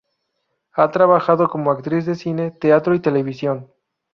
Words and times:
Ha 0.71 0.89
trabajado 0.89 1.47
como 1.47 1.69
actriz 1.69 2.07
de 2.07 2.15
cine, 2.15 2.49
teatro 2.49 2.95
y 2.95 2.99
televisión. 3.01 3.71